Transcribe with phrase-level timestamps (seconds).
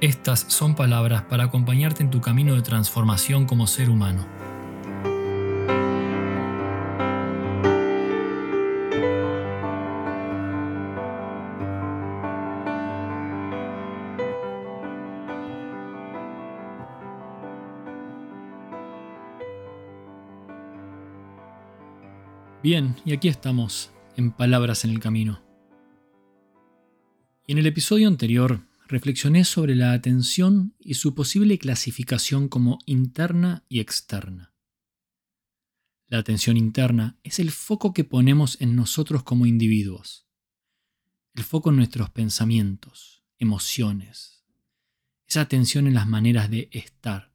[0.00, 4.26] estas son palabras para acompañarte en tu camino de transformación como ser humano.
[22.62, 25.40] Bien, y aquí estamos, en Palabras en el Camino.
[27.46, 33.64] Y en el episodio anterior reflexioné sobre la atención y su posible clasificación como interna
[33.68, 34.54] y externa.
[36.06, 40.26] La atención interna es el foco que ponemos en nosotros como individuos,
[41.34, 44.42] el foco en nuestros pensamientos, emociones,
[45.26, 47.34] esa atención en las maneras de estar.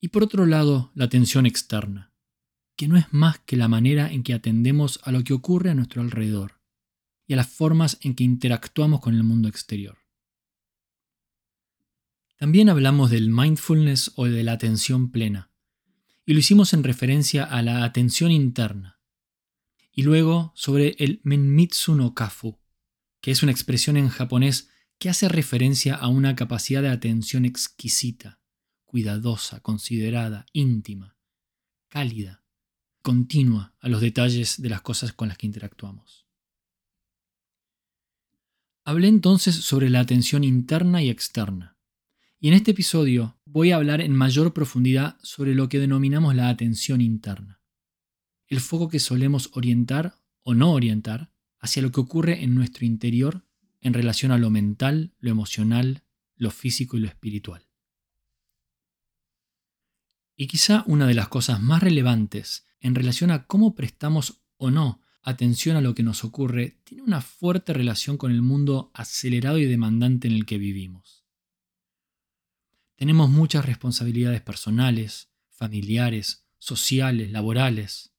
[0.00, 2.12] Y por otro lado, la atención externa,
[2.76, 5.74] que no es más que la manera en que atendemos a lo que ocurre a
[5.74, 6.61] nuestro alrededor
[7.32, 9.96] y a las formas en que interactuamos con el mundo exterior.
[12.36, 15.50] También hablamos del mindfulness o de la atención plena,
[16.26, 19.00] y lo hicimos en referencia a la atención interna.
[19.92, 22.58] Y luego sobre el Menmitsu no Kafu,
[23.22, 28.40] que es una expresión en japonés que hace referencia a una capacidad de atención exquisita,
[28.84, 31.16] cuidadosa, considerada, íntima,
[31.88, 32.44] cálida,
[33.00, 36.21] continua a los detalles de las cosas con las que interactuamos.
[38.84, 41.78] Hablé entonces sobre la atención interna y externa.
[42.40, 46.48] Y en este episodio voy a hablar en mayor profundidad sobre lo que denominamos la
[46.48, 47.62] atención interna.
[48.48, 53.46] El foco que solemos orientar o no orientar hacia lo que ocurre en nuestro interior
[53.80, 56.02] en relación a lo mental, lo emocional,
[56.34, 57.68] lo físico y lo espiritual.
[60.34, 65.01] Y quizá una de las cosas más relevantes en relación a cómo prestamos o no
[65.22, 69.64] atención a lo que nos ocurre tiene una fuerte relación con el mundo acelerado y
[69.64, 71.24] demandante en el que vivimos.
[72.96, 78.12] Tenemos muchas responsabilidades personales, familiares, sociales, laborales,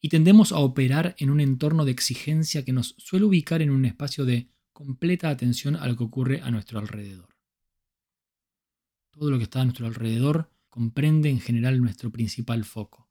[0.00, 3.84] y tendemos a operar en un entorno de exigencia que nos suele ubicar en un
[3.84, 7.36] espacio de completa atención a lo que ocurre a nuestro alrededor.
[9.10, 13.05] Todo lo que está a nuestro alrededor comprende en general nuestro principal foco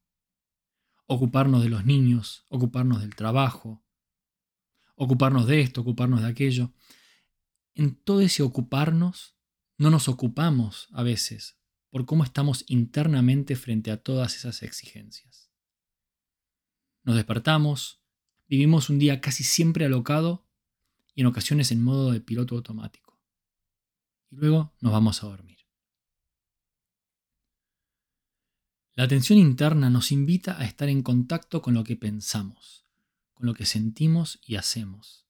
[1.07, 3.83] ocuparnos de los niños, ocuparnos del trabajo,
[4.95, 6.73] ocuparnos de esto, ocuparnos de aquello.
[7.73, 9.35] En todo ese ocuparnos,
[9.77, 11.57] no nos ocupamos a veces
[11.89, 15.51] por cómo estamos internamente frente a todas esas exigencias.
[17.03, 18.01] Nos despertamos,
[18.47, 20.47] vivimos un día casi siempre alocado
[21.13, 23.21] y en ocasiones en modo de piloto automático.
[24.31, 25.64] Y luego nos vamos a dormir.
[28.97, 32.85] La atención interna nos invita a estar en contacto con lo que pensamos,
[33.33, 35.27] con lo que sentimos y hacemos.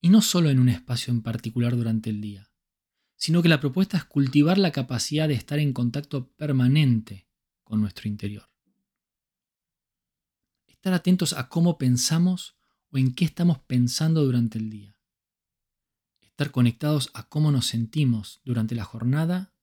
[0.00, 2.50] Y no solo en un espacio en particular durante el día,
[3.14, 7.28] sino que la propuesta es cultivar la capacidad de estar en contacto permanente
[7.62, 8.50] con nuestro interior.
[10.66, 12.56] Estar atentos a cómo pensamos
[12.90, 14.98] o en qué estamos pensando durante el día.
[16.20, 19.53] Estar conectados a cómo nos sentimos durante la jornada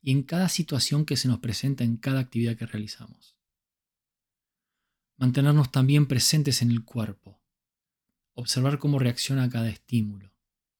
[0.00, 3.36] y en cada situación que se nos presenta en cada actividad que realizamos.
[5.16, 7.40] Mantenernos también presentes en el cuerpo.
[8.34, 10.32] Observar cómo reacciona cada estímulo,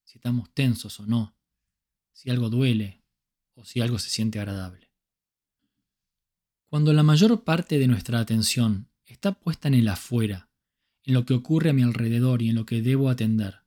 [0.04, 1.34] si estamos tensos o no,
[2.12, 3.02] si algo duele
[3.54, 4.92] o si algo se siente agradable.
[6.68, 10.48] Cuando la mayor parte de nuestra atención está puesta en el afuera,
[11.02, 13.62] en lo que ocurre a mi alrededor y en lo que debo atender,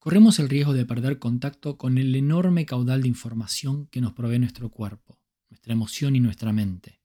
[0.00, 4.38] corremos el riesgo de perder contacto con el enorme caudal de información que nos provee
[4.38, 7.02] nuestro cuerpo, nuestra emoción y nuestra mente.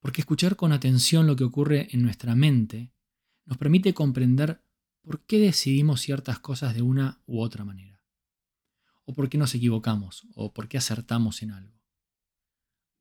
[0.00, 2.94] Porque escuchar con atención lo que ocurre en nuestra mente
[3.44, 4.64] nos permite comprender
[5.02, 8.02] por qué decidimos ciertas cosas de una u otra manera,
[9.04, 11.82] o por qué nos equivocamos, o por qué acertamos en algo.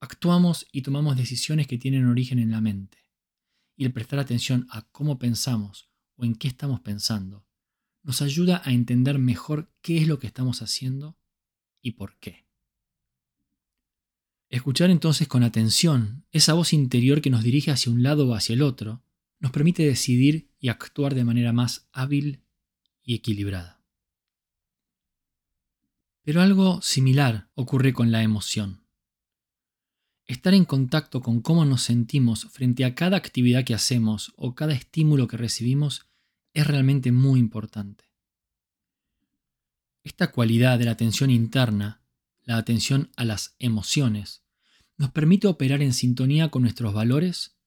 [0.01, 2.97] Actuamos y tomamos decisiones que tienen origen en la mente,
[3.77, 7.48] y el prestar atención a cómo pensamos o en qué estamos pensando
[8.03, 11.17] nos ayuda a entender mejor qué es lo que estamos haciendo
[11.81, 12.45] y por qué.
[14.49, 18.53] Escuchar entonces con atención esa voz interior que nos dirige hacia un lado o hacia
[18.53, 19.03] el otro
[19.39, 22.43] nos permite decidir y actuar de manera más hábil
[23.03, 23.83] y equilibrada.
[26.23, 28.83] Pero algo similar ocurre con la emoción.
[30.25, 34.73] Estar en contacto con cómo nos sentimos frente a cada actividad que hacemos o cada
[34.73, 36.08] estímulo que recibimos
[36.53, 38.05] es realmente muy importante.
[40.03, 42.01] Esta cualidad de la atención interna,
[42.43, 44.43] la atención a las emociones,
[44.97, 47.57] nos permite operar en sintonía con nuestros valores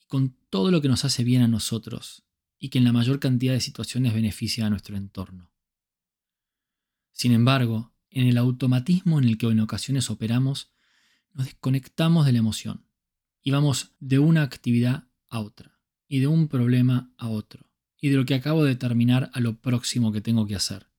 [0.00, 2.24] y con todo lo que nos hace bien a nosotros
[2.58, 5.50] y que en la mayor cantidad de situaciones beneficia a nuestro entorno.
[7.12, 10.72] Sin embargo, en el automatismo en el que en ocasiones operamos,
[11.32, 12.86] nos desconectamos de la emoción
[13.42, 15.78] y vamos de una actividad a otra,
[16.08, 17.69] y de un problema a otro,
[18.00, 20.90] y de lo que acabo de terminar a lo próximo que tengo que hacer.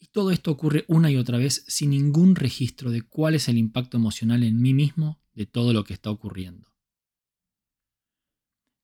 [0.00, 3.58] Y todo esto ocurre una y otra vez sin ningún registro de cuál es el
[3.58, 6.72] impacto emocional en mí mismo de todo lo que está ocurriendo.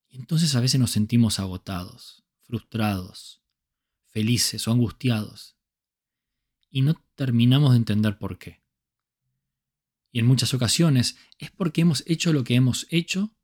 [0.08, 3.42] Y entonces a veces nos sentimos agotados, frustrados,
[4.06, 5.56] felices o angustiados,
[6.70, 8.62] y no terminamos de entender por qué.
[10.10, 13.36] Y en muchas ocasiones es porque hemos hecho lo que hemos hecho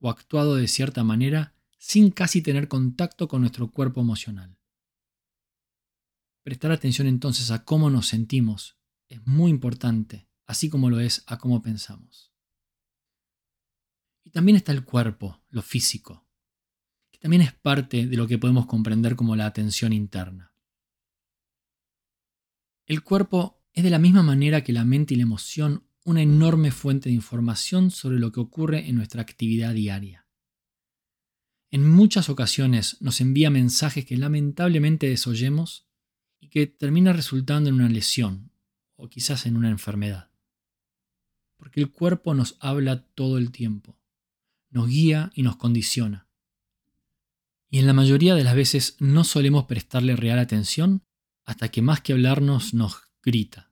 [0.00, 4.58] o actuado de cierta manera sin casi tener contacto con nuestro cuerpo emocional.
[6.42, 8.78] Prestar atención entonces a cómo nos sentimos
[9.08, 12.32] es muy importante, así como lo es a cómo pensamos.
[14.24, 16.26] Y también está el cuerpo, lo físico,
[17.10, 20.52] que también es parte de lo que podemos comprender como la atención interna.
[22.86, 26.70] El cuerpo es de la misma manera que la mente y la emoción una enorme
[26.70, 30.27] fuente de información sobre lo que ocurre en nuestra actividad diaria.
[31.70, 35.86] En muchas ocasiones nos envía mensajes que lamentablemente desoyemos
[36.40, 38.52] y que termina resultando en una lesión
[38.96, 40.30] o quizás en una enfermedad.
[41.56, 43.98] Porque el cuerpo nos habla todo el tiempo,
[44.70, 46.28] nos guía y nos condiciona.
[47.70, 51.02] Y en la mayoría de las veces no solemos prestarle real atención
[51.44, 53.68] hasta que más que hablarnos nos grita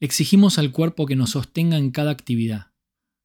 [0.00, 2.69] Exigimos al cuerpo que nos sostenga en cada actividad,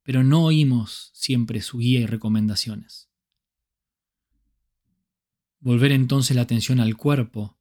[0.06, 3.10] pero no oímos siempre su guía y recomendaciones.
[5.58, 7.58] Volver entonces la atención al cuerpo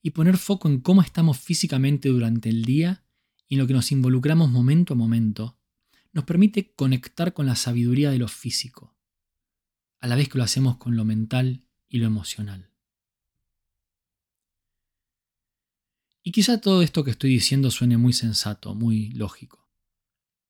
[0.00, 3.04] y poner foco en cómo estamos físicamente durante el día
[3.48, 5.58] y en lo que nos involucramos momento a momento,
[6.12, 8.96] nos permite conectar con la sabiduría de lo físico,
[9.98, 12.70] a la vez que lo hacemos con lo mental y lo emocional.
[16.22, 19.67] Y quizá todo esto que estoy diciendo suene muy sensato, muy lógico.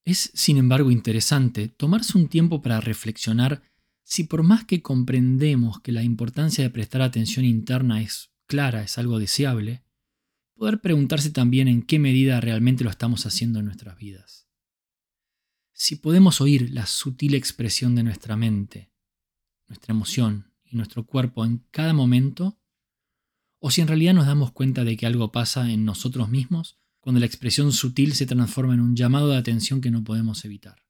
[0.05, 3.61] Es, sin embargo, interesante tomarse un tiempo para reflexionar
[4.03, 8.97] si por más que comprendemos que la importancia de prestar atención interna es clara, es
[8.97, 9.83] algo deseable,
[10.55, 14.49] poder preguntarse también en qué medida realmente lo estamos haciendo en nuestras vidas.
[15.71, 18.91] Si podemos oír la sutil expresión de nuestra mente,
[19.67, 22.59] nuestra emoción y nuestro cuerpo en cada momento,
[23.59, 26.79] o si en realidad nos damos cuenta de que algo pasa en nosotros mismos
[27.09, 30.85] cuando la expresión sutil se transforma en un llamado de atención que no podemos evitar.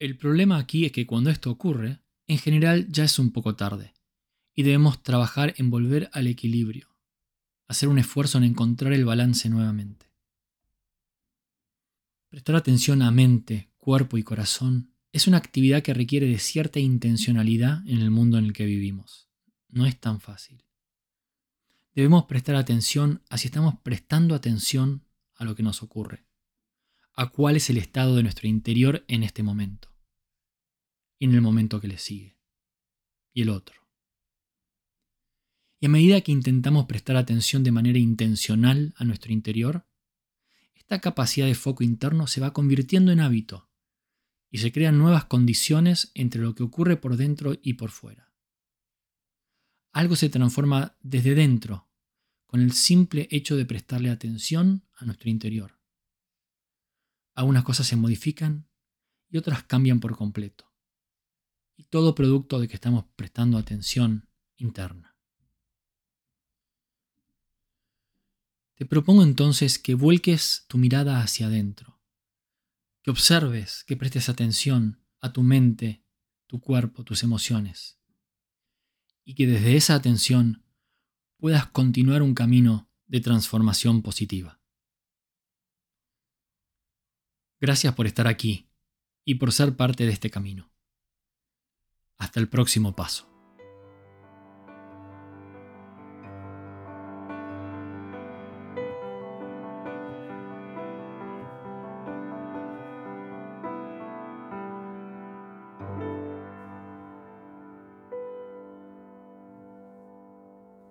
[0.00, 3.94] El problema aquí es que cuando esto ocurre, en general ya es un poco tarde,
[4.52, 6.96] y debemos trabajar en volver al equilibrio,
[7.68, 10.10] hacer un esfuerzo en encontrar el balance nuevamente.
[12.28, 17.86] Prestar atención a mente, cuerpo y corazón es una actividad que requiere de cierta intencionalidad
[17.86, 19.28] en el mundo en el que vivimos.
[19.68, 20.63] No es tan fácil
[21.94, 25.04] debemos prestar atención a si estamos prestando atención
[25.36, 26.26] a lo que nos ocurre,
[27.14, 29.88] a cuál es el estado de nuestro interior en este momento,
[31.18, 32.36] y en el momento que le sigue,
[33.32, 33.76] y el otro.
[35.80, 39.86] Y a medida que intentamos prestar atención de manera intencional a nuestro interior,
[40.74, 43.70] esta capacidad de foco interno se va convirtiendo en hábito
[44.50, 48.33] y se crean nuevas condiciones entre lo que ocurre por dentro y por fuera
[49.94, 51.88] algo se transforma desde dentro,
[52.46, 55.80] con el simple hecho de prestarle atención a nuestro interior.
[57.34, 58.68] Algunas cosas se modifican
[59.28, 60.72] y otras cambian por completo.
[61.76, 65.16] Y todo producto de que estamos prestando atención interna.
[68.74, 72.00] Te propongo entonces que vuelques tu mirada hacia adentro,
[73.02, 76.04] que observes, que prestes atención a tu mente,
[76.48, 78.00] tu cuerpo, tus emociones
[79.24, 80.62] y que desde esa atención
[81.38, 84.60] puedas continuar un camino de transformación positiva.
[87.60, 88.68] Gracias por estar aquí
[89.24, 90.70] y por ser parte de este camino.
[92.18, 93.33] Hasta el próximo paso.